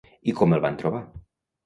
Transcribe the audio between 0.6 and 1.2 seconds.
van trobar?